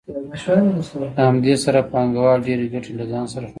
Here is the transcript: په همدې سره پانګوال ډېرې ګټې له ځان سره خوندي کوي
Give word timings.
په 1.15 1.21
همدې 1.27 1.55
سره 1.63 1.79
پانګوال 1.91 2.39
ډېرې 2.47 2.65
ګټې 2.73 2.91
له 2.99 3.05
ځان 3.11 3.25
سره 3.33 3.41
خوندي 3.41 3.41
کوي 3.43 3.49